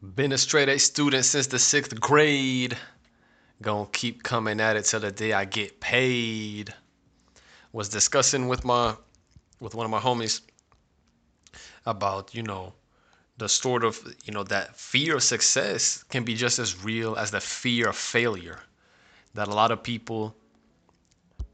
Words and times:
Been 0.00 0.30
a 0.30 0.38
straight 0.38 0.68
A 0.68 0.78
student 0.78 1.24
since 1.24 1.48
the 1.48 1.58
sixth 1.58 1.98
grade. 1.98 2.76
Gonna 3.60 3.88
keep 3.92 4.22
coming 4.22 4.60
at 4.60 4.76
it 4.76 4.84
till 4.84 5.00
the 5.00 5.10
day 5.10 5.32
I 5.32 5.44
get 5.44 5.80
paid. 5.80 6.72
Was 7.72 7.88
discussing 7.88 8.46
with 8.46 8.64
my 8.64 8.94
with 9.58 9.74
one 9.74 9.84
of 9.84 9.90
my 9.90 9.98
homies 9.98 10.40
about, 11.84 12.32
you 12.32 12.44
know, 12.44 12.74
the 13.38 13.48
sort 13.48 13.82
of, 13.82 13.98
you 14.24 14.32
know, 14.32 14.44
that 14.44 14.76
fear 14.76 15.16
of 15.16 15.22
success 15.24 16.04
can 16.04 16.22
be 16.22 16.36
just 16.36 16.60
as 16.60 16.84
real 16.84 17.16
as 17.16 17.32
the 17.32 17.40
fear 17.40 17.88
of 17.88 17.96
failure. 17.96 18.60
That 19.34 19.48
a 19.48 19.54
lot 19.54 19.72
of 19.72 19.82
people 19.82 20.36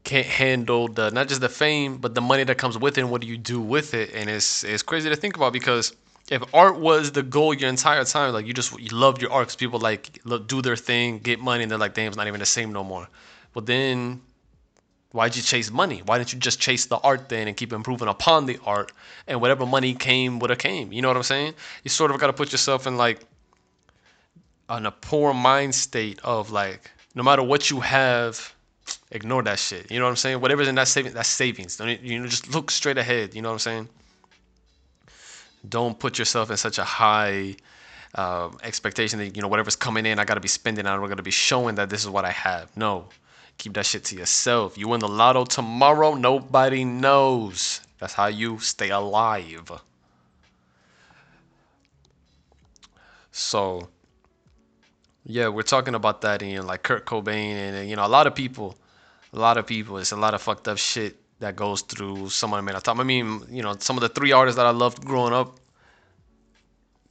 can't 0.03 0.27
handle 0.27 0.87
the 0.87 1.09
not 1.09 1.29
just 1.29 1.41
the 1.41 1.49
fame, 1.49 1.97
but 1.97 2.13
the 2.13 2.21
money 2.21 2.43
that 2.43 2.59
comes 2.59 2.77
with 2.77 2.99
it 2.99 3.01
and 3.01 3.09
what 3.09 3.21
do 3.21 3.27
you 3.27 3.39
do 3.39 3.59
with 3.59 3.95
it. 3.95 4.13
And 4.13 4.29
it's 4.29 4.63
it's 4.63 4.83
crazy 4.83 5.09
to 5.09 5.15
think 5.15 5.35
about 5.35 5.51
because 5.51 5.95
if 6.29 6.41
art 6.53 6.79
was 6.79 7.11
the 7.11 7.23
goal 7.23 7.53
your 7.53 7.69
entire 7.69 8.03
time, 8.03 8.33
like 8.33 8.47
you 8.47 8.53
just 8.53 8.77
you 8.79 8.89
loved 8.89 9.21
your 9.21 9.31
art 9.31 9.47
because 9.47 9.55
people 9.55 9.79
like 9.79 10.19
look, 10.23 10.47
do 10.47 10.61
their 10.61 10.75
thing, 10.75 11.19
get 11.19 11.39
money, 11.39 11.63
and 11.63 11.71
they're 11.71 11.77
like, 11.77 11.93
damn, 11.93 12.07
it's 12.07 12.17
not 12.17 12.27
even 12.27 12.39
the 12.39 12.45
same 12.45 12.73
no 12.73 12.83
more. 12.83 13.07
But 13.53 13.67
then, 13.67 14.21
why'd 15.11 15.35
you 15.35 15.41
chase 15.41 15.71
money? 15.71 16.01
Why 16.05 16.17
didn't 16.17 16.33
you 16.33 16.39
just 16.39 16.59
chase 16.59 16.87
the 16.87 16.97
art 16.97 17.29
then 17.29 17.47
and 17.47 17.55
keep 17.55 17.71
improving 17.71 18.07
upon 18.07 18.47
the 18.47 18.59
art? 18.65 18.91
And 19.27 19.39
whatever 19.39 19.65
money 19.65 19.93
came 19.93 20.39
would 20.39 20.49
have 20.49 20.59
came. 20.59 20.91
You 20.91 21.01
know 21.01 21.09
what 21.09 21.17
I'm 21.17 21.23
saying? 21.23 21.53
You 21.83 21.89
sort 21.89 22.11
of 22.11 22.19
got 22.19 22.27
to 22.27 22.33
put 22.33 22.51
yourself 22.51 22.87
in 22.87 22.97
like 22.97 23.25
on 24.67 24.87
a 24.87 24.91
poor 24.91 25.33
mind 25.33 25.75
state 25.75 26.19
of 26.23 26.51
like, 26.51 26.89
no 27.13 27.21
matter 27.21 27.43
what 27.43 27.69
you 27.69 27.81
have, 27.81 28.55
ignore 29.11 29.43
that 29.43 29.59
shit. 29.59 29.91
You 29.91 29.99
know 29.99 30.05
what 30.05 30.11
I'm 30.11 30.15
saying? 30.15 30.41
Whatever's 30.41 30.67
in 30.67 30.75
that 30.75 30.87
saving, 30.87 31.13
that's 31.13 31.29
savings. 31.29 31.77
Don't 31.77 32.01
you 32.01 32.19
know? 32.19 32.27
Just 32.27 32.53
look 32.53 32.71
straight 32.71 32.97
ahead. 32.97 33.35
You 33.35 33.43
know 33.43 33.49
what 33.49 33.53
I'm 33.53 33.59
saying? 33.59 33.89
Don't 35.69 35.97
put 35.97 36.19
yourself 36.19 36.51
in 36.51 36.57
such 36.57 36.77
a 36.77 36.83
high 36.83 37.55
uh, 38.15 38.49
expectation 38.63 39.19
that 39.19 39.35
you 39.35 39.41
know 39.41 39.47
whatever's 39.47 39.75
coming 39.75 40.05
in, 40.05 40.19
I 40.19 40.25
gotta 40.25 40.39
be 40.39 40.47
spending. 40.47 40.85
I'm 40.87 41.01
gonna 41.07 41.21
be 41.21 41.31
showing 41.31 41.75
that 41.75 41.89
this 41.89 42.03
is 42.03 42.09
what 42.09 42.25
I 42.25 42.31
have. 42.31 42.75
No, 42.75 43.09
keep 43.57 43.73
that 43.73 43.85
shit 43.85 44.03
to 44.05 44.15
yourself. 44.15 44.77
You 44.77 44.87
win 44.87 44.99
the 44.99 45.07
lotto 45.07 45.45
tomorrow, 45.45 46.13
nobody 46.13 46.83
knows. 46.85 47.81
That's 47.99 48.13
how 48.13 48.27
you 48.27 48.59
stay 48.59 48.89
alive. 48.89 49.71
So, 53.31 53.89
yeah, 55.25 55.49
we're 55.49 55.63
talking 55.63 55.95
about 55.95 56.21
that 56.21 56.41
in 56.41 56.65
like 56.65 56.83
Kurt 56.83 57.05
Cobain 57.05 57.73
and 57.73 57.89
you 57.89 57.95
know 57.95 58.05
a 58.05 58.07
lot 58.07 58.27
of 58.27 58.35
people, 58.35 58.77
a 59.33 59.39
lot 59.39 59.57
of 59.57 59.67
people. 59.67 59.97
It's 59.97 60.11
a 60.11 60.17
lot 60.17 60.33
of 60.33 60.41
fucked 60.41 60.67
up 60.67 60.77
shit 60.77 61.17
that 61.45 61.55
goes 61.55 61.81
through 61.81 62.29
someone 62.29 62.65
made 62.65 62.75
a 62.75 62.81
top. 62.81 62.97
I 62.99 63.03
mean, 63.03 63.41
you 63.49 63.61
know, 63.61 63.75
some 63.79 63.95
of 63.97 64.01
the 64.01 64.09
three 64.09 64.31
artists 64.31 64.57
that 64.57 64.65
I 64.65 64.71
loved 64.71 65.05
growing 65.05 65.31
up 65.33 65.59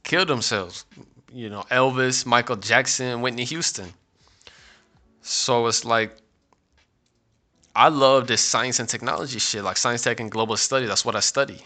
killed 0.03 0.27
themselves. 0.27 0.85
You 1.31 1.49
know, 1.49 1.63
Elvis, 1.71 2.25
Michael 2.25 2.57
Jackson, 2.57 3.21
Whitney 3.21 3.45
Houston. 3.45 3.93
So 5.21 5.67
it's 5.67 5.85
like 5.85 6.17
I 7.75 7.87
love 7.87 8.27
this 8.27 8.41
science 8.41 8.79
and 8.79 8.89
technology 8.89 9.39
shit, 9.39 9.63
like 9.63 9.77
science 9.77 10.03
tech 10.03 10.19
and 10.19 10.29
global 10.29 10.57
study. 10.57 10.85
That's 10.85 11.05
what 11.05 11.15
I 11.15 11.21
study. 11.21 11.61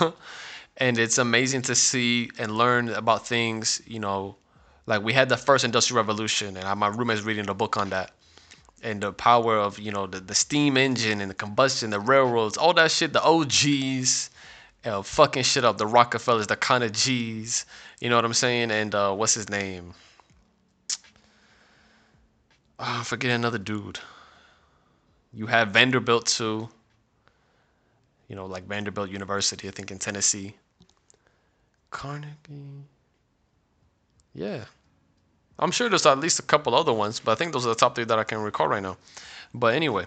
and 0.78 0.98
it's 0.98 1.18
amazing 1.18 1.62
to 1.62 1.74
see 1.74 2.30
and 2.38 2.56
learn 2.56 2.88
about 2.88 3.26
things, 3.26 3.82
you 3.86 4.00
know, 4.00 4.36
like 4.86 5.02
we 5.02 5.12
had 5.12 5.28
the 5.28 5.36
first 5.36 5.64
industrial 5.64 6.02
revolution 6.02 6.56
and 6.56 6.80
my 6.80 6.88
roommate's 6.88 7.22
reading 7.22 7.48
a 7.48 7.54
book 7.54 7.76
on 7.76 7.90
that 7.90 8.12
and 8.84 9.00
the 9.00 9.12
power 9.12 9.56
of 9.56 9.78
you 9.78 9.90
know 9.90 10.06
the, 10.06 10.20
the 10.20 10.34
steam 10.34 10.76
engine 10.76 11.20
and 11.20 11.30
the 11.30 11.34
combustion, 11.34 11.90
the 11.90 11.98
railroads, 11.98 12.56
all 12.56 12.74
that 12.74 12.90
shit, 12.90 13.12
the 13.12 13.22
OGs, 13.22 14.30
uh, 14.84 15.02
fucking 15.02 15.42
shit 15.42 15.64
up, 15.64 15.78
the 15.78 15.86
Rockefellers, 15.86 16.46
the 16.46 16.56
kind 16.56 16.84
of 16.84 16.92
G's, 16.92 17.64
you 18.00 18.10
know 18.10 18.16
what 18.16 18.24
I'm 18.24 18.34
saying? 18.34 18.70
And 18.70 18.94
uh, 18.94 19.14
what's 19.14 19.34
his 19.34 19.48
name? 19.48 19.94
Oh, 22.78 22.98
I 23.00 23.04
forget 23.04 23.30
another 23.30 23.58
dude. 23.58 23.98
You 25.32 25.46
have 25.46 25.68
Vanderbilt 25.68 26.26
too. 26.26 26.68
You 28.28 28.36
know, 28.36 28.46
like 28.46 28.66
Vanderbilt 28.66 29.10
University, 29.10 29.68
I 29.68 29.70
think 29.70 29.90
in 29.90 29.98
Tennessee. 29.98 30.54
Carnegie. 31.90 32.84
Yeah. 34.34 34.64
I'm 35.58 35.70
sure 35.70 35.88
there's 35.88 36.06
at 36.06 36.18
least 36.18 36.38
a 36.38 36.42
couple 36.42 36.74
other 36.74 36.92
ones, 36.92 37.20
but 37.20 37.32
I 37.32 37.34
think 37.36 37.52
those 37.52 37.64
are 37.64 37.70
the 37.70 37.74
top 37.74 37.94
three 37.94 38.04
that 38.04 38.18
I 38.18 38.24
can 38.24 38.38
recall 38.38 38.68
right 38.68 38.82
now. 38.82 38.96
But 39.52 39.74
anyway, 39.74 40.06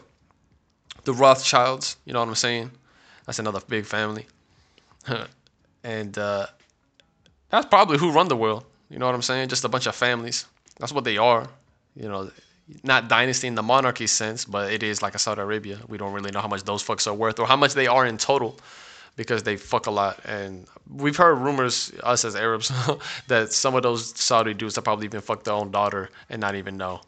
the 1.05 1.13
Rothschilds, 1.13 1.95
you 2.05 2.13
know 2.13 2.19
what 2.19 2.27
I'm 2.27 2.35
saying? 2.35 2.71
That's 3.25 3.39
another 3.39 3.61
big 3.67 3.85
family. 3.85 4.25
and 5.83 6.17
uh, 6.17 6.47
that's 7.49 7.65
probably 7.67 7.97
who 7.97 8.11
run 8.11 8.27
the 8.27 8.35
world. 8.35 8.65
You 8.89 8.99
know 8.99 9.05
what 9.05 9.15
I'm 9.15 9.21
saying? 9.21 9.49
Just 9.49 9.63
a 9.63 9.69
bunch 9.69 9.87
of 9.87 9.95
families. 9.95 10.45
That's 10.79 10.91
what 10.91 11.03
they 11.03 11.17
are. 11.17 11.47
You 11.95 12.09
know, 12.09 12.29
not 12.83 13.07
dynasty 13.07 13.47
in 13.47 13.55
the 13.55 13.63
monarchy 13.63 14.07
sense, 14.07 14.45
but 14.45 14.71
it 14.71 14.83
is 14.83 15.01
like 15.01 15.15
a 15.15 15.19
Saudi 15.19 15.41
Arabia. 15.41 15.79
We 15.87 15.97
don't 15.97 16.13
really 16.13 16.31
know 16.31 16.41
how 16.41 16.47
much 16.47 16.63
those 16.63 16.83
fucks 16.83 17.07
are 17.07 17.13
worth 17.13 17.39
or 17.39 17.47
how 17.47 17.55
much 17.55 17.73
they 17.73 17.87
are 17.87 18.05
in 18.05 18.17
total 18.17 18.59
because 19.17 19.43
they 19.43 19.57
fuck 19.57 19.87
a 19.87 19.91
lot. 19.91 20.21
And 20.23 20.65
we've 20.89 21.17
heard 21.17 21.35
rumors, 21.35 21.91
us 22.03 22.23
as 22.23 22.37
Arabs, 22.37 22.71
that 23.27 23.51
some 23.51 23.75
of 23.75 23.83
those 23.83 24.17
Saudi 24.17 24.53
dudes 24.53 24.75
have 24.75 24.85
probably 24.85 25.05
even 25.05 25.19
fucked 25.19 25.43
their 25.43 25.55
own 25.55 25.71
daughter 25.71 26.09
and 26.29 26.39
not 26.39 26.55
even 26.55 26.77
know 26.77 27.01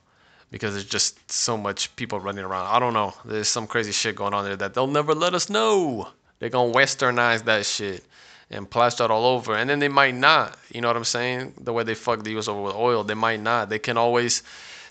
because 0.52 0.74
there's 0.74 0.86
just 0.86 1.32
so 1.32 1.56
much 1.56 1.96
people 1.96 2.20
running 2.20 2.44
around. 2.44 2.66
I 2.68 2.80
don't 2.80 2.94
know. 2.94 3.14
There's 3.24 3.48
some 3.48 3.68
crazy 3.68 3.92
shit 3.92 4.16
going 4.16 4.34
on 4.34 4.44
there 4.44 4.58
that 4.58 4.74
they'll 4.74 4.88
never 4.88 5.16
let 5.16 5.34
us 5.34 5.50
know. 5.50 6.10
They're 6.40 6.50
going 6.50 6.74
to 6.74 6.78
westernize 6.78 7.46
that 7.46 7.66
shit 7.66 8.04
and 8.50 8.68
plaster 8.68 9.04
it 9.04 9.12
all 9.12 9.26
over. 9.26 9.56
And 9.56 9.70
then 9.70 9.78
they 9.78 9.88
might 9.88 10.16
not. 10.16 10.58
You 10.74 10.82
know 10.82 10.88
what 10.88 10.98
I'm 10.98 11.04
saying? 11.04 11.54
The 11.62 11.72
way 11.72 11.84
they 11.84 11.94
fuck 11.94 12.24
the 12.24 12.36
US 12.40 12.48
over 12.48 12.62
with 12.62 12.76
oil, 12.76 13.04
they 13.04 13.14
might 13.14 13.40
not. 13.42 13.70
They 13.70 13.78
can 13.78 13.98
always 13.98 14.42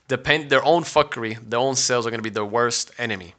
depend 0.06 0.48
their 0.48 0.64
own 0.64 0.84
fuckery, 0.84 1.36
their 1.50 1.58
own 1.58 1.74
sales 1.74 2.06
are 2.06 2.10
going 2.10 2.20
to 2.20 2.22
be 2.22 2.30
their 2.30 2.44
worst 2.44 2.92
enemy 2.96 3.34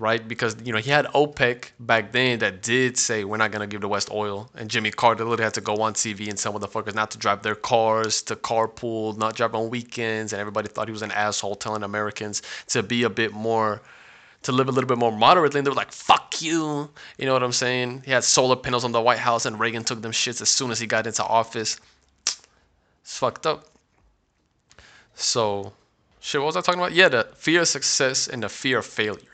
right? 0.00 0.26
Because 0.26 0.56
you 0.64 0.72
know 0.72 0.78
he 0.78 0.90
had 0.90 1.04
OPEC 1.08 1.70
back 1.78 2.10
then 2.10 2.38
that 2.40 2.62
did 2.62 2.96
say 2.96 3.22
we're 3.22 3.36
not 3.36 3.52
gonna 3.52 3.66
give 3.66 3.82
the 3.82 3.88
West 3.88 4.10
oil, 4.10 4.50
and 4.56 4.68
Jimmy 4.68 4.90
Carter 4.90 5.24
literally 5.24 5.44
had 5.44 5.54
to 5.54 5.60
go 5.60 5.76
on 5.76 5.92
TV 5.92 6.28
and 6.28 6.38
tell 6.38 6.54
motherfuckers 6.54 6.94
not 6.94 7.10
to 7.12 7.18
drive 7.18 7.42
their 7.42 7.54
cars, 7.54 8.22
to 8.22 8.34
carpool, 8.34 9.16
not 9.18 9.36
drive 9.36 9.54
on 9.54 9.68
weekends, 9.70 10.32
and 10.32 10.40
everybody 10.40 10.68
thought 10.68 10.88
he 10.88 10.92
was 10.92 11.02
an 11.02 11.12
asshole 11.12 11.54
telling 11.54 11.82
Americans 11.82 12.42
to 12.68 12.82
be 12.82 13.04
a 13.04 13.10
bit 13.10 13.32
more. 13.32 13.80
To 14.44 14.52
live 14.52 14.70
a 14.70 14.72
little 14.72 14.88
bit 14.88 14.96
more 14.96 15.12
moderately, 15.12 15.58
and 15.58 15.66
they 15.66 15.70
were 15.70 15.76
like, 15.76 15.92
"Fuck 15.92 16.40
you," 16.40 16.88
you 17.18 17.26
know 17.26 17.34
what 17.34 17.42
I'm 17.42 17.52
saying? 17.52 18.04
He 18.06 18.10
had 18.10 18.24
solar 18.24 18.56
panels 18.56 18.84
on 18.84 18.92
the 18.92 19.00
White 19.02 19.18
House, 19.18 19.44
and 19.44 19.60
Reagan 19.60 19.84
took 19.84 20.00
them 20.00 20.12
shits 20.12 20.40
as 20.40 20.48
soon 20.48 20.70
as 20.70 20.80
he 20.80 20.86
got 20.86 21.06
into 21.06 21.22
office. 21.22 21.78
It's 22.24 22.38
fucked 23.18 23.44
up. 23.44 23.66
So, 25.14 25.74
shit, 26.20 26.40
what 26.40 26.46
was 26.46 26.56
I 26.56 26.62
talking 26.62 26.80
about? 26.80 26.92
Yeah, 26.92 27.10
the 27.10 27.28
fear 27.36 27.60
of 27.60 27.68
success 27.68 28.28
and 28.28 28.42
the 28.42 28.48
fear 28.48 28.78
of 28.78 28.86
failure 28.86 29.29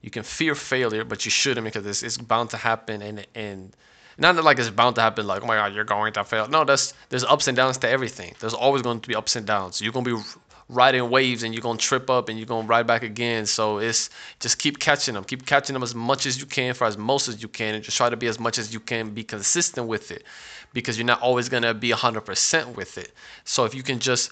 you 0.00 0.10
can 0.10 0.22
fear 0.22 0.54
failure, 0.54 1.04
but 1.04 1.24
you 1.24 1.30
shouldn't 1.30 1.64
because 1.64 1.84
it's, 1.86 2.02
it's 2.02 2.18
bound 2.18 2.50
to 2.50 2.56
happen. 2.56 3.02
And 3.02 3.26
and 3.34 3.76
not 4.16 4.36
that 4.36 4.44
like 4.44 4.58
it's 4.58 4.70
bound 4.70 4.96
to 4.96 5.00
happen. 5.00 5.26
Like 5.26 5.42
oh 5.42 5.46
my 5.46 5.56
god, 5.56 5.74
you're 5.74 5.84
going 5.84 6.12
to 6.14 6.24
fail. 6.24 6.48
No, 6.48 6.64
that's 6.64 6.94
there's 7.08 7.24
ups 7.24 7.48
and 7.48 7.56
downs 7.56 7.78
to 7.78 7.88
everything. 7.88 8.34
There's 8.40 8.54
always 8.54 8.82
going 8.82 9.00
to 9.00 9.08
be 9.08 9.14
ups 9.14 9.36
and 9.36 9.46
downs. 9.46 9.80
You're 9.80 9.92
gonna 9.92 10.16
be 10.16 10.22
riding 10.68 11.08
waves 11.08 11.42
and 11.42 11.54
you're 11.54 11.62
gonna 11.62 11.78
trip 11.78 12.10
up 12.10 12.28
and 12.28 12.38
you're 12.38 12.46
gonna 12.46 12.66
ride 12.66 12.86
back 12.86 13.02
again. 13.02 13.46
So 13.46 13.78
it's 13.78 14.10
just 14.38 14.58
keep 14.58 14.78
catching 14.78 15.14
them. 15.14 15.24
Keep 15.24 15.46
catching 15.46 15.74
them 15.74 15.82
as 15.82 15.94
much 15.94 16.26
as 16.26 16.38
you 16.38 16.46
can 16.46 16.74
for 16.74 16.86
as 16.86 16.96
most 16.96 17.28
as 17.28 17.42
you 17.42 17.48
can, 17.48 17.74
and 17.74 17.82
just 17.82 17.96
try 17.96 18.08
to 18.08 18.16
be 18.16 18.26
as 18.26 18.38
much 18.38 18.58
as 18.58 18.72
you 18.72 18.80
can. 18.80 19.10
Be 19.10 19.24
consistent 19.24 19.88
with 19.88 20.10
it 20.10 20.24
because 20.72 20.98
you're 20.98 21.06
not 21.06 21.20
always 21.22 21.48
gonna 21.48 21.74
be 21.74 21.90
100% 21.90 22.76
with 22.76 22.98
it. 22.98 23.12
So 23.44 23.64
if 23.64 23.74
you 23.74 23.82
can 23.82 23.98
just 23.98 24.30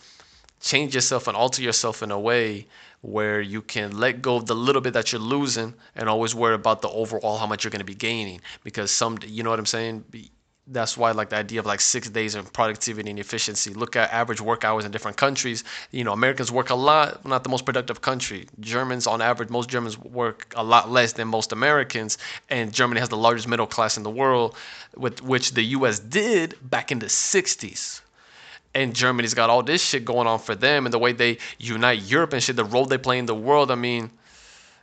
change 0.60 0.94
yourself 0.94 1.28
and 1.28 1.36
alter 1.36 1.62
yourself 1.62 2.02
in 2.02 2.10
a 2.10 2.18
way 2.18 2.66
where 3.06 3.40
you 3.40 3.62
can 3.62 3.96
let 3.96 4.20
go 4.20 4.34
of 4.34 4.46
the 4.46 4.54
little 4.54 4.82
bit 4.82 4.92
that 4.94 5.12
you're 5.12 5.20
losing 5.20 5.72
and 5.94 6.08
always 6.08 6.34
worry 6.34 6.54
about 6.54 6.82
the 6.82 6.88
overall 6.88 7.38
how 7.38 7.46
much 7.46 7.62
you're 7.62 7.70
going 7.70 7.78
to 7.78 7.84
be 7.84 7.94
gaining. 7.94 8.40
Because 8.64 8.90
some 8.90 9.18
you 9.24 9.44
know 9.44 9.50
what 9.50 9.60
i'm 9.60 9.66
saying? 9.66 10.04
That's 10.66 10.96
why 10.96 11.12
like 11.12 11.28
the 11.28 11.36
idea 11.36 11.60
of 11.60 11.66
like 11.66 11.80
six 11.80 12.10
days 12.10 12.34
of 12.34 12.52
productivity 12.52 13.08
and 13.08 13.20
efficiency. 13.20 13.72
Look 13.72 13.94
at 13.94 14.12
average 14.12 14.40
work 14.40 14.64
hours 14.64 14.84
in 14.84 14.90
different 14.90 15.16
countries. 15.16 15.62
You 15.92 16.02
know 16.02 16.12
americans 16.12 16.50
work 16.50 16.70
a 16.70 16.74
lot 16.74 17.24
not 17.24 17.44
the 17.44 17.48
most 17.48 17.64
productive 17.64 18.00
country. 18.00 18.48
Germans 18.58 19.06
on 19.06 19.22
average 19.22 19.50
most 19.50 19.68
germans 19.68 19.96
work 19.96 20.52
a 20.56 20.64
lot 20.64 20.90
less 20.90 21.12
than 21.12 21.28
most 21.28 21.52
americans 21.52 22.18
and 22.50 22.72
germany 22.72 22.98
has 22.98 23.08
the 23.08 23.16
largest 23.16 23.46
middle 23.46 23.68
class 23.68 23.96
in 23.96 24.02
the 24.02 24.10
world 24.10 24.56
with 24.96 25.22
which 25.22 25.54
the 25.54 25.62
us 25.62 26.00
did 26.00 26.56
back 26.68 26.90
in 26.90 26.98
the 26.98 27.06
60s 27.06 28.00
and 28.76 28.94
Germany's 28.94 29.32
got 29.32 29.48
all 29.48 29.62
this 29.62 29.82
shit 29.82 30.04
going 30.04 30.26
on 30.26 30.38
for 30.38 30.54
them 30.54 30.84
and 30.84 30.92
the 30.92 30.98
way 30.98 31.12
they 31.12 31.38
unite 31.58 32.02
Europe 32.02 32.34
and 32.34 32.42
shit, 32.42 32.56
the 32.56 32.64
role 32.64 32.84
they 32.84 32.98
play 32.98 33.18
in 33.18 33.24
the 33.24 33.34
world. 33.34 33.70
I 33.70 33.74
mean, 33.74 34.10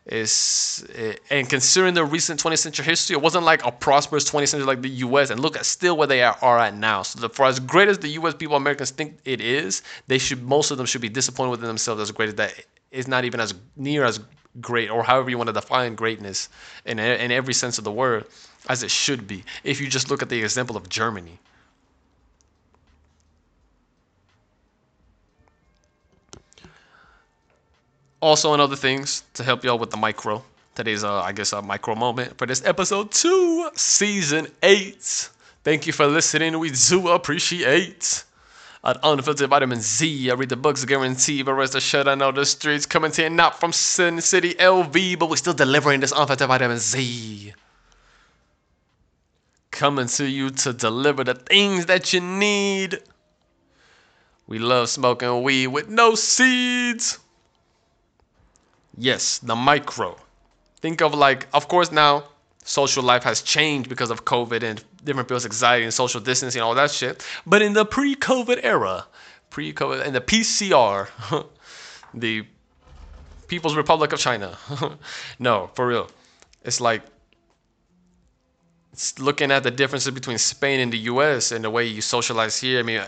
is 0.07 0.83
eh, 0.95 1.13
and 1.29 1.47
considering 1.47 1.93
the 1.93 2.03
recent 2.03 2.41
20th 2.41 2.57
century 2.57 2.85
history, 2.85 3.15
it 3.15 3.21
wasn't 3.21 3.45
like 3.45 3.63
a 3.63 3.71
prosperous 3.71 4.27
20th 4.29 4.49
century 4.49 4.65
like 4.65 4.81
the 4.81 4.89
U.S. 4.89 5.29
And 5.29 5.39
look 5.39 5.55
at 5.55 5.67
still 5.67 5.95
where 5.95 6.07
they 6.07 6.23
are, 6.23 6.35
are 6.41 6.57
at 6.57 6.75
now. 6.75 7.03
So 7.03 7.19
the, 7.19 7.29
for 7.29 7.45
as 7.45 7.59
great 7.59 7.87
as 7.87 7.99
the 7.99 8.07
U.S. 8.19 8.33
people 8.33 8.55
Americans 8.55 8.89
think 8.89 9.19
it 9.25 9.39
is, 9.39 9.83
they 10.07 10.17
should 10.17 10.41
most 10.41 10.71
of 10.71 10.77
them 10.77 10.87
should 10.87 11.01
be 11.01 11.09
disappointed 11.09 11.51
within 11.51 11.67
themselves 11.67 12.01
as 12.01 12.11
great 12.11 12.29
as 12.29 12.35
that 12.35 12.65
is 12.91 13.07
not 13.07 13.25
even 13.25 13.39
as 13.39 13.53
near 13.77 14.03
as 14.05 14.19
great 14.59 14.89
or 14.89 15.03
however 15.03 15.29
you 15.29 15.37
want 15.37 15.47
to 15.47 15.53
define 15.53 15.93
greatness 15.93 16.49
in 16.85 16.97
in 16.99 17.31
every 17.31 17.53
sense 17.53 17.77
of 17.77 17.83
the 17.83 17.91
word 17.91 18.25
as 18.69 18.81
it 18.81 18.89
should 18.89 19.27
be. 19.27 19.43
If 19.63 19.79
you 19.79 19.87
just 19.87 20.09
look 20.09 20.23
at 20.23 20.29
the 20.29 20.41
example 20.41 20.77
of 20.77 20.89
Germany 20.89 21.39
Also, 28.23 28.53
and 28.53 28.61
other 28.61 28.77
things 28.77 29.21
to 29.33 29.43
help 29.43 29.65
y'all 29.65 29.77
with 29.77 29.91
the 29.91 29.97
micro. 29.97 30.41
Today's, 30.75 31.03
uh, 31.03 31.21
I 31.21 31.33
guess, 31.33 31.51
a 31.51 31.61
micro 31.61 31.93
moment 31.93 32.37
for 32.37 32.47
this 32.47 32.63
episode 32.63 33.11
two, 33.11 33.69
season 33.75 34.47
eight. 34.63 35.29
Thank 35.65 35.87
you 35.87 35.91
for 35.91 36.07
listening. 36.07 36.57
We 36.57 36.71
do 36.71 37.09
appreciate. 37.09 38.23
At 38.81 38.97
Unfiltered 39.03 39.49
Vitamin 39.49 39.81
Z, 39.81 40.31
I 40.31 40.35
read 40.35 40.47
the 40.47 40.55
books 40.55 40.85
guaranteed, 40.85 41.45
but 41.45 41.55
rest 41.55 41.75
assured 41.75 42.07
I 42.07 42.15
know 42.15 42.31
the 42.31 42.45
streets 42.45 42.85
coming 42.85 43.11
to 43.11 43.23
you 43.23 43.29
not 43.29 43.59
from 43.59 43.73
Sin 43.73 44.21
City 44.21 44.53
LV, 44.53 45.19
but 45.19 45.29
we're 45.29 45.35
still 45.35 45.53
delivering 45.53 45.99
this 45.99 46.13
Unfiltered 46.15 46.47
Vitamin 46.47 46.77
Z. 46.77 47.53
Coming 49.69 50.07
to 50.07 50.25
you 50.25 50.49
to 50.49 50.71
deliver 50.71 51.25
the 51.25 51.33
things 51.33 51.87
that 51.87 52.13
you 52.13 52.21
need. 52.21 52.99
We 54.47 54.59
love 54.59 54.87
smoking 54.87 55.43
weed 55.43 55.67
with 55.67 55.89
no 55.89 56.15
seeds. 56.15 57.19
Yes, 58.97 59.39
the 59.39 59.55
micro. 59.55 60.15
Think 60.81 61.01
of 61.01 61.13
like, 61.15 61.47
of 61.53 61.67
course, 61.67 61.91
now 61.91 62.25
social 62.63 63.03
life 63.03 63.23
has 63.23 63.41
changed 63.41 63.89
because 63.89 64.09
of 64.09 64.25
COVID 64.25 64.63
and 64.63 64.83
different 65.03 65.27
people's 65.27 65.45
anxiety 65.45 65.83
and 65.83 65.93
social 65.93 66.21
distancing 66.21 66.59
and 66.59 66.65
all 66.65 66.75
that 66.75 66.91
shit. 66.91 67.25
But 67.45 67.61
in 67.61 67.73
the 67.73 67.85
pre-COVID 67.85 68.59
era, 68.63 69.05
pre-COVID 69.49 70.05
and 70.05 70.15
the 70.15 70.21
PCR, 70.21 71.07
the 72.13 72.45
People's 73.47 73.75
Republic 73.75 74.13
of 74.13 74.19
China, 74.19 74.57
no, 75.39 75.69
for 75.75 75.87
real, 75.87 76.09
it's 76.63 76.79
like 76.79 77.03
it's 78.93 79.19
looking 79.19 79.51
at 79.51 79.63
the 79.63 79.71
differences 79.71 80.13
between 80.13 80.37
Spain 80.37 80.79
and 80.79 80.93
the 80.93 80.97
U.S. 80.99 81.51
and 81.51 81.63
the 81.63 81.69
way 81.69 81.85
you 81.85 82.01
socialize 82.01 82.59
here. 82.59 82.79
I 82.79 82.83
mean, 82.83 83.01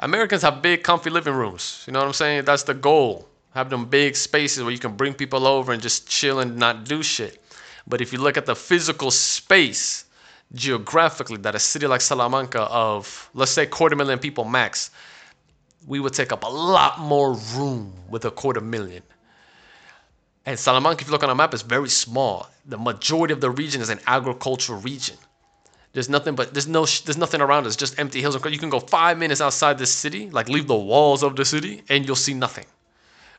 Americans 0.00 0.42
have 0.42 0.60
big, 0.60 0.82
comfy 0.82 1.08
living 1.08 1.34
rooms. 1.34 1.84
You 1.86 1.92
know 1.92 2.00
what 2.00 2.06
I'm 2.06 2.12
saying? 2.12 2.44
That's 2.44 2.64
the 2.64 2.74
goal. 2.74 3.29
Have 3.54 3.70
them 3.70 3.86
big 3.86 4.16
spaces 4.16 4.62
where 4.62 4.72
you 4.72 4.78
can 4.78 4.96
bring 4.96 5.14
people 5.14 5.46
over 5.46 5.72
and 5.72 5.82
just 5.82 6.08
chill 6.08 6.38
and 6.40 6.56
not 6.56 6.84
do 6.84 7.02
shit. 7.02 7.42
But 7.86 8.00
if 8.00 8.12
you 8.12 8.20
look 8.20 8.36
at 8.36 8.46
the 8.46 8.54
physical 8.54 9.10
space 9.10 10.04
geographically 10.52 11.38
that 11.38 11.54
a 11.54 11.58
city 11.58 11.86
like 11.86 12.00
Salamanca 12.00 12.62
of 12.62 13.30
let's 13.34 13.52
say 13.52 13.66
quarter 13.66 13.96
million 13.96 14.18
people 14.18 14.44
max, 14.44 14.90
we 15.86 16.00
would 16.00 16.12
take 16.12 16.32
up 16.32 16.44
a 16.44 16.48
lot 16.48 17.00
more 17.00 17.34
room 17.54 17.92
with 18.08 18.24
a 18.24 18.30
quarter 18.30 18.60
million. 18.60 19.02
And 20.46 20.58
Salamanca, 20.58 21.02
if 21.02 21.08
you 21.08 21.12
look 21.12 21.22
on 21.22 21.30
a 21.30 21.34
map, 21.34 21.54
is 21.54 21.62
very 21.62 21.88
small. 21.88 22.48
The 22.66 22.78
majority 22.78 23.32
of 23.32 23.40
the 23.40 23.50
region 23.50 23.80
is 23.80 23.90
an 23.90 24.00
agricultural 24.06 24.80
region. 24.80 25.16
There's 25.92 26.08
nothing 26.08 26.34
but 26.34 26.54
there's 26.54 26.68
no 26.68 26.86
there's 26.86 27.16
nothing 27.16 27.40
around 27.40 27.66
us, 27.66 27.76
just 27.76 27.98
empty 27.98 28.20
hills. 28.20 28.36
You 28.44 28.58
can 28.58 28.70
go 28.70 28.80
five 28.80 29.18
minutes 29.18 29.40
outside 29.40 29.78
the 29.78 29.86
city, 29.86 30.30
like 30.30 30.48
leave 30.48 30.68
the 30.68 30.76
walls 30.76 31.22
of 31.22 31.34
the 31.34 31.44
city, 31.44 31.82
and 31.88 32.06
you'll 32.06 32.16
see 32.16 32.34
nothing. 32.34 32.66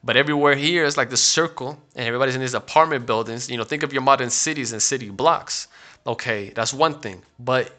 But 0.04 0.18
everywhere 0.18 0.56
here 0.56 0.84
is 0.84 0.98
like 0.98 1.10
the 1.10 1.18
circle, 1.18 1.78
and 1.96 2.08
everybody's 2.08 2.36
in 2.36 2.42
these 2.42 2.56
apartment 2.56 3.06
buildings. 3.06 3.50
You 3.50 3.58
know, 3.58 3.64
think 3.64 3.84
of 3.84 3.94
your 3.94 4.02
modern 4.02 4.32
cities 4.32 4.72
and 4.72 4.82
city 4.82 5.10
blocks. 5.10 5.68
Okay, 6.08 6.50
that's 6.56 6.74
one 6.74 7.00
thing. 7.00 7.22
But 7.40 7.72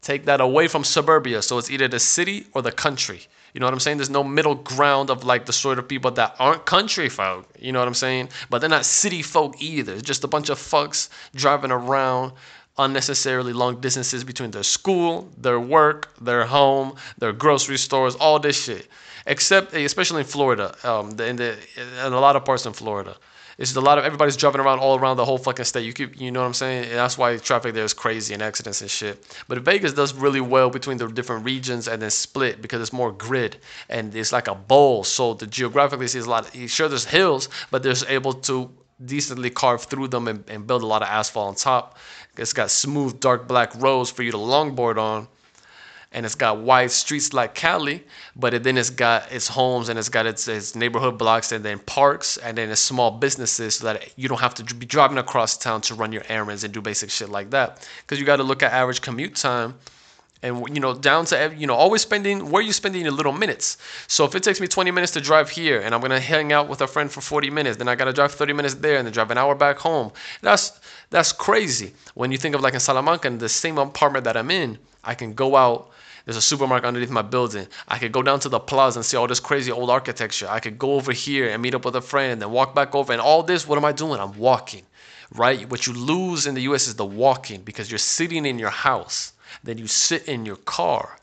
take 0.00 0.26
that 0.26 0.40
away 0.40 0.68
from 0.68 0.84
suburbia. 0.84 1.42
So 1.42 1.58
it's 1.58 1.70
either 1.70 1.88
the 1.88 1.98
city 1.98 2.46
or 2.54 2.62
the 2.62 2.70
country. 2.70 3.22
You 3.54 3.60
know 3.60 3.66
what 3.66 3.72
I'm 3.72 3.80
saying? 3.80 3.96
There's 3.96 4.10
no 4.10 4.22
middle 4.22 4.54
ground 4.54 5.10
of 5.10 5.24
like 5.24 5.46
the 5.46 5.52
sort 5.52 5.80
of 5.80 5.88
people 5.88 6.12
that 6.12 6.36
aren't 6.38 6.64
country 6.64 7.08
folk. 7.08 7.48
You 7.58 7.72
know 7.72 7.80
what 7.80 7.88
I'm 7.88 7.94
saying? 7.94 8.28
But 8.50 8.60
they're 8.60 8.70
not 8.70 8.84
city 8.84 9.22
folk 9.22 9.60
either. 9.60 9.94
It's 9.94 10.02
just 10.02 10.22
a 10.22 10.28
bunch 10.28 10.50
of 10.50 10.58
fucks 10.58 11.08
driving 11.34 11.72
around 11.72 12.32
unnecessarily 12.76 13.52
long 13.52 13.80
distances 13.80 14.22
between 14.22 14.52
their 14.52 14.62
school, 14.62 15.28
their 15.36 15.58
work, 15.58 16.14
their 16.20 16.44
home, 16.44 16.94
their 17.18 17.32
grocery 17.32 17.78
stores, 17.78 18.14
all 18.14 18.38
this 18.38 18.62
shit 18.62 18.86
except 19.28 19.74
especially 19.74 20.20
in 20.22 20.26
Florida, 20.26 20.74
um, 20.82 21.10
in 21.20 21.36
the 21.36 21.56
in 21.76 22.12
a 22.12 22.20
lot 22.20 22.34
of 22.34 22.44
parts 22.44 22.66
in 22.66 22.72
Florida. 22.72 23.16
It's 23.58 23.74
a 23.74 23.80
lot 23.80 23.98
of 23.98 24.04
everybody's 24.04 24.36
driving 24.36 24.60
around 24.60 24.78
all 24.78 24.96
around 24.96 25.16
the 25.16 25.24
whole 25.24 25.36
fucking 25.36 25.64
state. 25.64 25.84
You 25.84 25.92
keep, 25.92 26.20
you 26.20 26.30
know 26.30 26.40
what 26.40 26.46
I'm 26.46 26.54
saying? 26.54 26.84
And 26.84 26.92
that's 26.92 27.18
why 27.18 27.36
traffic 27.38 27.74
there 27.74 27.84
is 27.84 27.92
crazy 27.92 28.32
and 28.32 28.40
accidents 28.40 28.82
and 28.82 28.90
shit. 28.90 29.36
But 29.48 29.58
Vegas 29.62 29.92
does 29.92 30.14
really 30.14 30.40
well 30.40 30.70
between 30.70 30.96
the 30.96 31.08
different 31.08 31.44
regions 31.44 31.88
and 31.88 32.00
then 32.00 32.10
split 32.10 32.62
because 32.62 32.80
it's 32.80 32.92
more 32.92 33.10
grid 33.10 33.56
and 33.88 34.14
it's 34.14 34.32
like 34.32 34.46
a 34.46 34.54
bowl. 34.54 35.02
So 35.02 35.34
the 35.34 35.48
geographically 35.48 36.06
sees 36.06 36.26
a 36.26 36.30
lot. 36.30 36.54
Of, 36.54 36.70
sure, 36.70 36.88
there's 36.88 37.04
hills, 37.04 37.48
but 37.72 37.82
there's 37.82 38.04
able 38.04 38.34
to 38.48 38.70
decently 39.04 39.50
carve 39.50 39.82
through 39.82 40.08
them 40.08 40.28
and, 40.28 40.48
and 40.48 40.64
build 40.64 40.84
a 40.84 40.86
lot 40.86 41.02
of 41.02 41.08
asphalt 41.08 41.48
on 41.48 41.54
top. 41.56 41.98
It's 42.36 42.52
got 42.52 42.70
smooth, 42.70 43.18
dark 43.18 43.48
black 43.48 43.74
roads 43.74 44.08
for 44.08 44.22
you 44.22 44.30
to 44.30 44.38
longboard 44.38 44.98
on 44.98 45.26
and 46.12 46.24
it's 46.24 46.34
got 46.34 46.58
wide 46.58 46.90
streets 46.90 47.32
like 47.34 47.54
Cali, 47.54 48.04
but 48.34 48.54
it, 48.54 48.62
then 48.62 48.78
it's 48.78 48.90
got 48.90 49.30
its 49.30 49.46
homes 49.46 49.88
and 49.88 49.98
it's 49.98 50.08
got 50.08 50.24
its, 50.26 50.48
its 50.48 50.74
neighborhood 50.74 51.18
blocks 51.18 51.52
and 51.52 51.64
then 51.64 51.78
parks 51.80 52.38
and 52.38 52.56
then 52.56 52.70
it's 52.70 52.80
small 52.80 53.10
businesses 53.10 53.76
so 53.76 53.84
that 53.84 54.10
you 54.16 54.28
don't 54.28 54.40
have 54.40 54.54
to 54.54 54.74
be 54.74 54.86
driving 54.86 55.18
across 55.18 55.58
town 55.58 55.80
to 55.82 55.94
run 55.94 56.12
your 56.12 56.22
errands 56.28 56.64
and 56.64 56.72
do 56.72 56.80
basic 56.80 57.10
shit 57.10 57.28
like 57.28 57.50
that. 57.50 57.86
Because 58.02 58.18
you 58.18 58.24
got 58.24 58.36
to 58.36 58.42
look 58.42 58.62
at 58.62 58.72
average 58.72 59.02
commute 59.02 59.36
time 59.36 59.74
and 60.42 60.68
you 60.72 60.80
know 60.80 60.94
down 60.94 61.24
to 61.24 61.52
you 61.56 61.66
know 61.66 61.74
always 61.74 62.02
spending 62.02 62.50
where 62.50 62.60
are 62.60 62.66
you 62.66 62.72
spending 62.72 63.02
your 63.02 63.12
little 63.12 63.32
minutes 63.32 63.76
so 64.06 64.24
if 64.24 64.34
it 64.34 64.42
takes 64.42 64.60
me 64.60 64.66
20 64.66 64.90
minutes 64.90 65.12
to 65.12 65.20
drive 65.20 65.50
here 65.50 65.80
and 65.80 65.94
i'm 65.94 66.00
going 66.00 66.10
to 66.10 66.20
hang 66.20 66.52
out 66.52 66.68
with 66.68 66.80
a 66.80 66.86
friend 66.86 67.10
for 67.10 67.20
40 67.20 67.50
minutes 67.50 67.76
then 67.76 67.88
i 67.88 67.94
got 67.94 68.04
to 68.04 68.12
drive 68.12 68.32
30 68.32 68.52
minutes 68.52 68.74
there 68.74 68.98
and 68.98 69.06
then 69.06 69.12
drive 69.12 69.30
an 69.30 69.38
hour 69.38 69.54
back 69.54 69.78
home 69.78 70.12
that's 70.42 70.80
that's 71.10 71.32
crazy 71.32 71.92
when 72.14 72.30
you 72.30 72.38
think 72.38 72.54
of 72.54 72.60
like 72.60 72.74
in 72.74 72.80
salamanca 72.80 73.26
in 73.26 73.38
the 73.38 73.48
same 73.48 73.78
apartment 73.78 74.24
that 74.24 74.36
i'm 74.36 74.50
in 74.50 74.78
i 75.04 75.14
can 75.14 75.34
go 75.34 75.56
out 75.56 75.90
there's 76.24 76.36
a 76.36 76.42
supermarket 76.42 76.86
underneath 76.86 77.08
my 77.08 77.22
building. 77.22 77.66
I 77.88 77.96
could 77.96 78.12
go 78.12 78.20
down 78.20 78.38
to 78.40 78.50
the 78.50 78.60
plaza 78.60 78.98
and 78.98 79.06
see 79.06 79.16
all 79.16 79.26
this 79.26 79.40
crazy 79.40 79.72
old 79.72 79.88
architecture. 79.88 80.46
I 80.46 80.60
could 80.60 80.78
go 80.78 80.92
over 80.92 81.10
here 81.10 81.48
and 81.48 81.62
meet 81.62 81.74
up 81.74 81.86
with 81.86 81.96
a 81.96 82.02
friend 82.02 82.32
and 82.32 82.42
then 82.42 82.50
walk 82.50 82.74
back 82.74 82.94
over. 82.94 83.14
And 83.14 83.22
all 83.22 83.42
this, 83.42 83.66
what 83.66 83.78
am 83.78 83.86
I 83.86 83.92
doing? 83.92 84.20
I'm 84.20 84.36
walking, 84.36 84.82
right? 85.32 85.66
What 85.70 85.86
you 85.86 85.94
lose 85.94 86.46
in 86.46 86.54
the 86.54 86.60
US 86.68 86.86
is 86.86 86.96
the 86.96 87.06
walking 87.06 87.62
because 87.62 87.90
you're 87.90 87.96
sitting 87.96 88.44
in 88.44 88.58
your 88.58 88.68
house. 88.68 89.32
Then 89.62 89.78
you 89.78 89.86
sit 89.86 90.26
in 90.28 90.46
your 90.46 90.56
car 90.56 91.18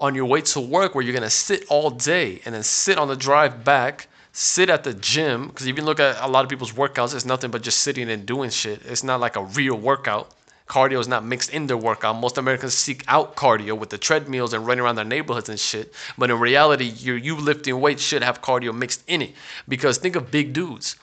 on 0.00 0.14
your 0.14 0.26
way 0.26 0.40
to 0.40 0.60
work 0.60 0.94
where 0.94 1.04
you're 1.04 1.12
going 1.12 1.22
to 1.22 1.30
sit 1.30 1.64
all 1.68 1.90
day 1.90 2.40
and 2.44 2.54
then 2.54 2.62
sit 2.62 2.98
on 2.98 3.08
the 3.08 3.16
drive 3.16 3.64
back 3.64 4.08
sit 4.36 4.68
at 4.68 4.82
the 4.82 4.92
gym 4.94 5.46
because 5.46 5.68
if 5.68 5.76
you 5.76 5.84
look 5.84 6.00
at 6.00 6.20
a 6.20 6.26
lot 6.26 6.42
of 6.42 6.50
people's 6.50 6.72
workouts 6.72 7.14
it's 7.14 7.24
nothing 7.24 7.52
but 7.52 7.62
just 7.62 7.80
sitting 7.80 8.10
and 8.10 8.26
doing 8.26 8.50
shit 8.50 8.84
it's 8.84 9.04
not 9.04 9.20
like 9.20 9.36
a 9.36 9.44
real 9.44 9.76
workout 9.76 10.34
Cardio 10.66 10.98
is 10.98 11.08
not 11.08 11.24
mixed 11.24 11.50
in 11.50 11.66
their 11.66 11.76
workout. 11.76 12.16
Most 12.16 12.38
Americans 12.38 12.72
seek 12.72 13.04
out 13.06 13.36
cardio 13.36 13.76
with 13.76 13.90
the 13.90 13.98
treadmills 13.98 14.54
and 14.54 14.66
running 14.66 14.82
around 14.82 14.96
their 14.96 15.04
neighborhoods 15.04 15.50
and 15.50 15.60
shit. 15.60 15.92
But 16.16 16.30
in 16.30 16.38
reality, 16.40 16.86
you 16.86 17.14
you 17.14 17.36
lifting 17.36 17.78
weights 17.80 18.02
should 18.02 18.22
have 18.22 18.40
cardio 18.40 18.74
mixed 18.74 19.04
in 19.06 19.20
it. 19.20 19.34
Because 19.68 19.98
think 19.98 20.16
of 20.16 20.30
big 20.30 20.54
dudes. 20.54 20.96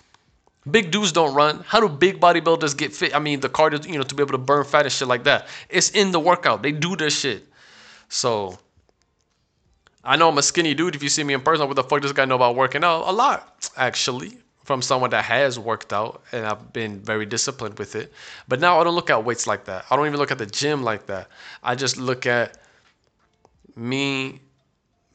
Big 0.70 0.92
dudes 0.92 1.12
don't 1.12 1.34
run. 1.34 1.64
How 1.66 1.80
do 1.80 1.90
big 1.90 2.20
bodybuilders 2.20 2.78
get 2.78 2.94
fit? 2.94 3.16
I 3.16 3.20
mean, 3.20 3.40
the 3.40 3.50
cardio, 3.50 3.86
you 3.88 3.98
know, 3.98 4.04
to 4.04 4.16
be 4.16 4.22
able 4.22 4.34
to 4.34 4.38
burn 4.38 4.64
fat 4.64 4.84
and 4.84 4.92
shit 4.92 5.08
like 5.08 5.24
that. 5.24 5.48
It's 5.70 5.90
in 5.90 6.12
the 6.12 6.20
workout. 6.20 6.62
They 6.62 6.72
do 6.72 6.96
this 6.96 7.20
shit. 7.20 7.48
So 8.10 8.60
I 10.04 10.18
know 10.18 10.30
I'm 10.30 10.38
a 10.38 10.44
skinny 10.44 10.74
dude. 10.76 10.96
If 10.96 11.02
you 11.02 11.10
see 11.10 11.24
me 11.24 11.34
in 11.34 11.42
person, 11.42 11.68
what 11.68 11.76
the 11.76 11.84
fuck 11.84 12.02
does 12.02 12.12
this 12.12 12.16
guy 12.16 12.26
know 12.26 12.36
about 12.36 12.56
working 12.56 12.84
out? 12.84 13.08
A 13.08 13.12
lot, 13.12 13.70
actually 13.76 14.38
from 14.64 14.82
someone 14.82 15.10
that 15.10 15.26
has 15.26 15.58
worked 15.58 15.92
out 15.92 16.24
and 16.32 16.46
I've 16.46 16.72
been 16.72 17.00
very 17.00 17.26
disciplined 17.26 17.80
with 17.80 17.96
it. 17.96 18.14
But 18.48 18.60
now 18.60 18.80
I 18.80 18.84
don't 18.84 18.96
look 18.96 19.10
at 19.10 19.26
weights 19.26 19.48
like 19.48 19.66
that. 19.66 19.86
I 19.90 19.96
don't 19.96 20.06
even 20.06 20.20
look 20.20 20.32
at 20.32 20.38
the 20.38 20.46
gym 20.46 20.84
like 20.84 21.08
that. 21.08 21.28
I 21.64 21.76
just 21.76 21.98
look 21.98 22.26
at 22.26 22.58
me 23.76 24.40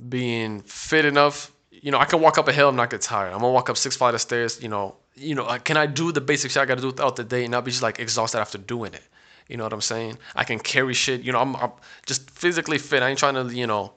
being 0.09 0.63
fit 0.63 1.05
enough. 1.05 1.53
You 1.71 1.91
know, 1.91 1.99
I 1.99 2.05
can 2.05 2.21
walk 2.21 2.39
up 2.39 2.49
a 2.49 2.53
hill 2.53 2.69
and 2.69 2.77
not 2.77 2.91
get 2.91 3.01
tired. 3.01 3.33
I'm 3.33 3.41
gonna 3.41 3.53
walk 3.53 3.71
up 3.71 3.77
six 3.77 3.97
flight 3.97 4.15
of 4.15 4.21
stairs. 4.21 4.61
You 4.61 4.69
know, 4.69 4.97
you 5.17 5.35
know, 5.35 5.45
can 5.65 5.77
I 5.77 5.87
do 5.87 6.13
the 6.13 6.21
basic 6.21 6.51
shit 6.51 6.63
I 6.63 6.67
gotta 6.67 6.83
do 6.83 6.93
throughout 6.93 7.17
the 7.17 7.25
day 7.25 7.45
and 7.45 7.51
not 7.51 7.65
be 7.65 7.71
just 7.71 7.83
like 7.83 7.99
exhausted 7.99 8.39
after 8.39 8.59
doing 8.59 8.95
it? 8.95 9.03
You 9.49 9.57
know 9.57 9.65
what 9.65 9.73
I'm 9.73 9.81
saying? 9.81 10.19
I 10.35 10.45
can 10.45 10.59
carry 10.59 10.95
shit. 10.95 11.23
You 11.23 11.33
know, 11.33 11.41
I'm, 11.41 11.57
I'm 11.57 11.73
just 12.05 12.31
physically 12.31 12.79
fit. 12.79 13.03
I 13.03 13.11
ain't 13.11 13.19
trying 13.19 13.35
to, 13.35 13.55
you 13.55 13.67
know, 13.67 13.93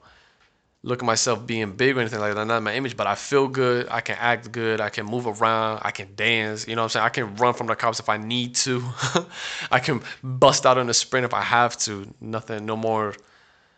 look 0.82 1.02
at 1.02 1.04
myself 1.04 1.44
being 1.46 1.72
big 1.72 1.96
or 1.96 2.00
anything 2.00 2.20
like 2.20 2.34
that. 2.34 2.46
Not 2.46 2.62
my 2.62 2.74
image, 2.74 2.96
but 2.96 3.06
I 3.06 3.16
feel 3.16 3.48
good. 3.48 3.88
I 3.90 4.00
can 4.00 4.16
act 4.18 4.52
good. 4.52 4.80
I 4.80 4.88
can 4.88 5.06
move 5.06 5.26
around. 5.26 5.80
I 5.82 5.90
can 5.90 6.14
dance. 6.14 6.66
You 6.66 6.76
know 6.76 6.82
what 6.82 6.84
I'm 6.84 6.90
saying? 6.90 7.06
I 7.06 7.08
can 7.08 7.36
run 7.36 7.54
from 7.54 7.66
the 7.66 7.76
cops 7.76 8.00
if 8.00 8.08
I 8.08 8.16
need 8.16 8.54
to. 8.56 8.82
I 9.70 9.80
can 9.80 10.02
bust 10.22 10.64
out 10.64 10.78
in 10.78 10.88
a 10.88 10.94
sprint 10.94 11.26
if 11.26 11.34
I 11.34 11.42
have 11.42 11.76
to. 11.78 12.06
Nothing, 12.20 12.64
no 12.64 12.76
more, 12.76 13.14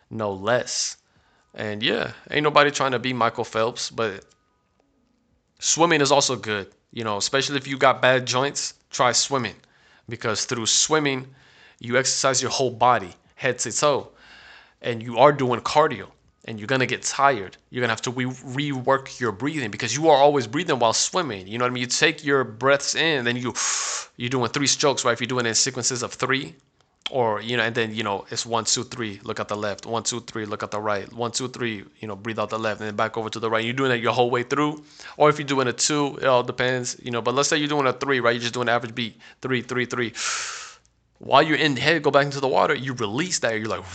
no 0.09 0.31
less. 0.31 0.97
And 1.55 1.83
yeah, 1.83 2.13
ain't 2.31 2.43
nobody 2.43 2.71
trying 2.71 2.91
to 2.91 2.99
be 2.99 3.13
Michael 3.13 3.43
Phelps, 3.43 3.89
but 3.89 4.23
swimming 5.59 6.01
is 6.01 6.11
also 6.11 6.35
good. 6.35 6.71
You 6.93 7.03
know, 7.03 7.17
especially 7.17 7.57
if 7.57 7.67
you 7.67 7.77
got 7.77 8.01
bad 8.01 8.25
joints, 8.27 8.75
try 8.91 9.11
swimming 9.11 9.55
because 10.07 10.45
through 10.45 10.67
swimming, 10.67 11.27
you 11.79 11.97
exercise 11.97 12.41
your 12.41 12.51
whole 12.51 12.69
body, 12.71 13.11
head 13.35 13.57
to 13.59 13.71
toe, 13.71 14.09
and 14.81 15.01
you 15.01 15.17
are 15.17 15.31
doing 15.31 15.59
cardio 15.61 16.07
and 16.45 16.59
you're 16.59 16.67
gonna 16.67 16.85
get 16.85 17.01
tired. 17.01 17.57
You're 17.69 17.81
gonna 17.81 17.93
have 17.93 18.01
to 18.03 18.11
re- 18.11 18.25
rework 18.25 19.19
your 19.19 19.31
breathing 19.31 19.71
because 19.71 19.95
you 19.95 20.09
are 20.09 20.17
always 20.17 20.45
breathing 20.45 20.77
while 20.77 20.93
swimming. 20.93 21.47
You 21.47 21.57
know 21.57 21.65
what 21.65 21.71
I 21.71 21.73
mean? 21.73 21.81
You 21.81 21.87
take 21.87 22.23
your 22.23 22.43
breaths 22.43 22.95
in, 22.95 23.25
then 23.25 23.37
you 23.37 23.53
you're 24.17 24.29
doing 24.29 24.49
three 24.49 24.67
strokes, 24.67 25.03
right? 25.03 25.13
If 25.13 25.21
you're 25.21 25.27
doing 25.27 25.45
it 25.45 25.49
in 25.49 25.55
sequences 25.55 26.03
of 26.03 26.13
three, 26.13 26.55
or 27.13 27.39
you 27.41 27.55
know 27.55 27.61
and 27.61 27.75
then 27.75 27.93
you 27.93 28.01
know 28.01 28.25
it's 28.31 28.43
one 28.43 28.65
two 28.65 28.83
three 28.83 29.19
look 29.23 29.39
at 29.39 29.47
the 29.47 29.55
left. 29.55 29.85
One 29.85 30.01
two 30.01 30.19
three 30.21 30.45
look 30.47 30.63
at 30.63 30.71
the 30.71 30.81
right. 30.81 31.11
One 31.13 31.31
two 31.31 31.47
three 31.47 31.83
you 31.99 32.07
know 32.07 32.15
breathe 32.15 32.39
out 32.39 32.49
the 32.49 32.57
left 32.57 32.81
and 32.81 32.87
then 32.87 32.95
back 32.95 33.15
over 33.17 33.29
to 33.29 33.39
the 33.39 33.51
right. 33.51 33.63
You're 33.63 33.75
doing 33.75 33.89
that 33.91 33.99
your 33.99 34.13
whole 34.13 34.31
way 34.31 34.41
through. 34.41 34.83
Or 35.15 35.29
if 35.29 35.37
you're 35.37 35.47
doing 35.47 35.67
a 35.67 35.73
two 35.73 36.17
it 36.17 36.25
all 36.25 36.41
depends 36.41 36.97
you 37.03 37.11
know. 37.11 37.21
But 37.21 37.35
let's 37.35 37.49
say 37.49 37.57
you're 37.57 37.67
doing 37.67 37.85
a 37.85 37.93
three 37.93 38.19
right? 38.19 38.31
You're 38.31 38.41
just 38.41 38.55
doing 38.55 38.67
average 38.67 38.95
beat. 38.95 39.21
Three 39.43 39.61
three 39.61 39.85
three. 39.85 40.13
While 41.19 41.43
you're 41.43 41.57
in 41.57 41.77
head 41.77 42.01
go 42.01 42.09
back 42.09 42.25
into 42.25 42.39
the 42.39 42.47
water. 42.47 42.73
You 42.73 42.93
release 42.93 43.37
that. 43.39 43.59
You're 43.59 43.67
like 43.67 43.85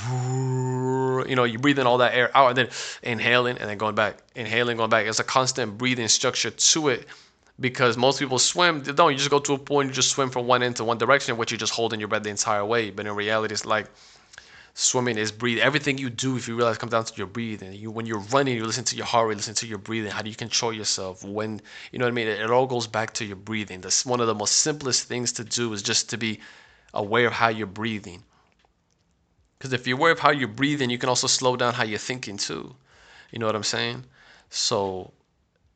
you 1.28 1.34
know 1.34 1.42
you're 1.42 1.58
breathing 1.58 1.86
all 1.86 1.98
that 1.98 2.14
air 2.14 2.30
out 2.36 2.50
and 2.50 2.56
then 2.56 2.68
inhaling 3.02 3.58
and 3.58 3.68
then 3.68 3.78
going 3.78 3.96
back. 3.96 4.18
Inhaling 4.36 4.76
going 4.76 4.90
back. 4.90 5.06
It's 5.06 5.18
a 5.18 5.24
constant 5.24 5.76
breathing 5.76 6.06
structure 6.06 6.50
to 6.50 6.88
it 6.90 7.08
because 7.60 7.96
most 7.96 8.18
people 8.18 8.38
swim 8.38 8.82
don't. 8.82 9.12
You 9.12 9.18
just 9.18 9.30
go 9.30 9.40
to 9.40 9.54
a 9.54 9.58
point 9.58 9.88
you 9.88 9.94
just 9.94 10.10
swim 10.10 10.30
from 10.30 10.46
one 10.46 10.62
end 10.62 10.76
to 10.76 10.84
one 10.84 10.98
direction 10.98 11.36
which 11.36 11.50
you 11.50 11.58
just 11.58 11.72
hold 11.72 11.92
in 11.92 12.00
your 12.00 12.08
breath 12.08 12.22
the 12.22 12.30
entire 12.30 12.64
way. 12.64 12.90
But 12.90 13.06
in 13.06 13.14
reality 13.14 13.52
it's 13.52 13.66
like 13.66 13.90
swimming 14.74 15.18
is 15.18 15.32
breathing. 15.32 15.62
Everything 15.64 15.98
you 15.98 16.08
do 16.08 16.36
if 16.36 16.46
you 16.46 16.54
realize 16.54 16.78
comes 16.78 16.92
down 16.92 17.04
to 17.04 17.12
your 17.16 17.26
breathing. 17.26 17.72
You 17.72 17.90
when 17.90 18.06
you're 18.06 18.20
running 18.20 18.56
you 18.56 18.64
listen 18.64 18.84
to 18.84 18.96
your 18.96 19.06
heart 19.06 19.28
rate 19.28 19.36
listen 19.36 19.54
to 19.56 19.66
your 19.66 19.78
breathing. 19.78 20.10
How 20.12 20.22
do 20.22 20.30
you 20.30 20.36
control 20.36 20.72
yourself? 20.72 21.24
When 21.24 21.60
you 21.90 21.98
know 21.98 22.04
what 22.04 22.12
i 22.12 22.14
mean? 22.14 22.28
It, 22.28 22.40
it 22.40 22.50
all 22.50 22.66
goes 22.66 22.86
back 22.86 23.14
to 23.14 23.24
your 23.24 23.36
breathing. 23.36 23.80
That's 23.80 24.06
one 24.06 24.20
of 24.20 24.28
the 24.28 24.34
most 24.34 24.54
simplest 24.54 25.04
things 25.04 25.32
to 25.32 25.44
do 25.44 25.72
is 25.72 25.82
just 25.82 26.10
to 26.10 26.16
be 26.16 26.40
aware 26.94 27.26
of 27.26 27.32
how 27.32 27.48
you're 27.48 27.66
breathing. 27.66 28.22
Because 29.58 29.72
if 29.72 29.88
you're 29.88 29.98
aware 29.98 30.12
of 30.12 30.20
how 30.20 30.30
you're 30.30 30.46
breathing 30.46 30.90
you 30.90 30.98
can 30.98 31.08
also 31.08 31.26
slow 31.26 31.56
down 31.56 31.74
how 31.74 31.82
you're 31.82 31.98
thinking 31.98 32.36
too. 32.36 32.76
You 33.32 33.40
know 33.40 33.46
what 33.46 33.56
i'm 33.56 33.64
saying? 33.64 34.04
So 34.48 35.12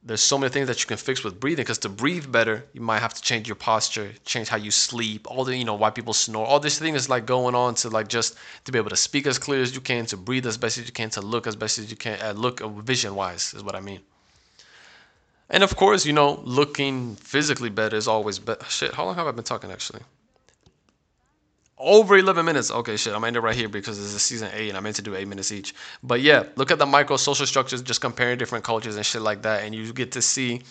there's 0.05 0.21
so 0.21 0.37
many 0.37 0.51
things 0.51 0.67
that 0.67 0.81
you 0.81 0.87
can 0.87 0.97
fix 0.97 1.23
with 1.23 1.39
breathing 1.39 1.63
because 1.63 1.79
to 1.79 1.89
breathe 1.89 2.31
better 2.31 2.65
you 2.73 2.81
might 2.81 2.99
have 2.99 3.15
to 3.15 3.23
change 3.23 3.47
your 3.47 3.55
posture 3.55 4.13
change 4.25 4.49
how 4.49 4.57
you 4.57 4.71
sleep 4.71 5.31
all 5.31 5.45
the 5.45 5.57
you 5.57 5.65
know 5.65 5.75
why 5.75 5.91
people 5.91 6.13
snore 6.13 6.47
all 6.47 6.59
this 6.59 6.79
thing 6.79 6.95
is 6.95 7.09
like 7.09 7.25
going 7.25 7.55
on 7.55 7.75
to 7.75 7.89
like 7.89 8.09
just 8.09 8.37
to 8.65 8.73
be 8.73 8.79
able 8.79 8.91
to 8.91 8.97
speak 8.97 9.27
as 9.27 9.39
clear 9.39 9.63
as 9.63 9.75
you 9.75 9.81
can 9.81 10.05
to 10.05 10.17
breathe 10.17 10.47
as 10.47 10.57
best 10.57 10.79
as 10.79 10.87
you 10.87 10.93
can 10.93 11.09
to 11.11 11.21
look 11.21 11.47
as 11.47 11.55
best 11.55 11.79
as 11.79 11.91
you 11.91 11.97
can 11.97 12.21
uh, 12.21 12.33
look 12.33 12.61
uh, 12.61 12.69
vision 12.69 13.15
wise 13.15 13.55
is 13.55 13.63
what 13.63 13.75
i 13.75 13.81
mean. 13.81 14.01
And 15.51 15.63
of 15.63 15.77
course 15.77 16.05
you 16.05 16.13
know 16.13 16.41
looking 16.45 17.15
physically 17.17 17.71
better 17.71 17.97
is 17.97 18.09
always 18.09 18.39
better 18.39 18.65
shit 18.69 18.95
how 18.95 19.05
long 19.05 19.15
have 19.15 19.27
i 19.27 19.31
been 19.31 19.45
talking 19.45 19.71
actually 19.71 20.03
over 21.83 22.17
11 22.17 22.45
minutes. 22.45 22.71
Okay, 22.71 22.97
shit, 22.97 23.15
I'm 23.15 23.25
ending 23.25 23.43
it 23.43 23.45
right 23.45 23.55
here 23.55 23.69
because 23.69 23.99
this 23.99 24.15
is 24.15 24.23
season 24.23 24.51
eight 24.55 24.69
and 24.69 24.79
I 24.79 24.81
meant 24.81 24.97
to 24.97 25.03
do 25.03 25.15
eight 25.15 25.29
minutes 25.29 25.53
each. 25.53 25.75
But 26.03 26.21
yeah, 26.21 26.45
look 26.57 26.71
at 26.71 26.79
the 26.79 26.87
micro 26.87 27.17
social 27.17 27.47
structures, 27.47 27.83
just 27.83 28.01
comparing 28.01 28.39
different 28.39 28.65
cultures 28.65 28.97
and 28.97 29.05
shit 29.05 29.23
like 29.23 29.43
that, 29.43 29.65
and 29.65 29.75
you 29.75 29.93
get 29.93 30.13
to 30.13 30.23
see 30.23 30.63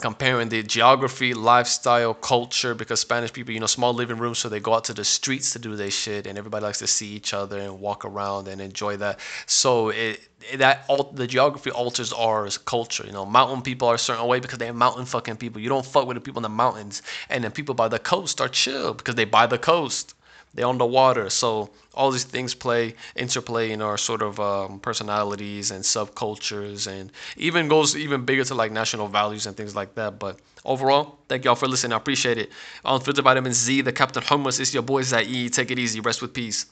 comparing 0.00 0.48
the 0.48 0.62
geography, 0.62 1.34
lifestyle, 1.34 2.14
culture, 2.14 2.74
because 2.74 3.00
Spanish 3.00 3.32
people, 3.32 3.52
you 3.52 3.60
know, 3.60 3.66
small 3.66 3.92
living 3.92 4.18
rooms, 4.18 4.38
so 4.38 4.48
they 4.48 4.60
go 4.60 4.74
out 4.74 4.84
to 4.84 4.94
the 4.94 5.04
streets 5.04 5.50
to 5.52 5.58
do 5.58 5.74
their 5.74 5.90
shit, 5.90 6.26
and 6.26 6.38
everybody 6.38 6.62
likes 6.62 6.78
to 6.78 6.86
see 6.86 7.08
each 7.08 7.34
other 7.34 7.58
and 7.58 7.80
walk 7.80 8.04
around 8.04 8.46
and 8.46 8.60
enjoy 8.60 8.96
that. 8.96 9.18
So 9.46 9.88
it 9.88 10.28
that 10.56 10.86
the 11.14 11.26
geography 11.26 11.70
alters 11.70 12.12
our 12.12 12.48
culture. 12.66 13.04
You 13.04 13.12
know, 13.12 13.24
mountain 13.24 13.62
people 13.62 13.88
are 13.88 13.94
a 13.94 13.98
certain 13.98 14.26
way 14.26 14.40
because 14.40 14.58
they're 14.58 14.72
mountain 14.72 15.06
fucking 15.06 15.38
people. 15.38 15.60
You 15.60 15.70
don't 15.70 15.86
fuck 15.86 16.06
with 16.06 16.16
the 16.16 16.20
people 16.20 16.38
in 16.40 16.44
the 16.44 16.48
mountains, 16.50 17.02
and 17.28 17.42
then 17.42 17.50
people 17.50 17.74
by 17.74 17.88
the 17.88 17.98
coast 17.98 18.40
are 18.40 18.48
chill 18.48 18.94
because 18.94 19.16
they 19.16 19.24
by 19.24 19.46
the 19.46 19.58
coast 19.58 20.14
they're 20.54 20.66
on 20.66 20.78
the 20.78 20.86
water. 20.86 21.28
So 21.30 21.70
all 21.94 22.10
these 22.10 22.24
things 22.24 22.54
play 22.54 22.94
interplay 23.16 23.72
in 23.72 23.82
our 23.82 23.98
sort 23.98 24.22
of 24.22 24.40
um, 24.40 24.80
personalities 24.80 25.70
and 25.70 25.84
subcultures, 25.84 26.86
and 26.86 27.10
even 27.36 27.68
goes 27.68 27.96
even 27.96 28.24
bigger 28.24 28.44
to 28.44 28.54
like 28.54 28.72
national 28.72 29.08
values 29.08 29.46
and 29.46 29.56
things 29.56 29.74
like 29.74 29.94
that. 29.94 30.18
But 30.18 30.38
overall, 30.64 31.18
thank 31.28 31.44
y'all 31.44 31.54
for 31.54 31.68
listening. 31.68 31.92
I 31.92 31.96
appreciate 31.96 32.38
it. 32.38 32.50
Unfiltered 32.84 33.24
Vitamin 33.24 33.52
Z, 33.52 33.82
the 33.82 33.92
Captain 33.92 34.22
Hummus 34.22 34.60
is 34.60 34.72
your 34.72 34.82
boy 34.82 35.02
Zai. 35.02 35.48
Take 35.48 35.70
it 35.70 35.78
easy. 35.78 36.00
Rest 36.00 36.22
with 36.22 36.32
peace. 36.32 36.66